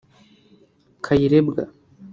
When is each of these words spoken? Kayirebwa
Kayirebwa 1.05 1.63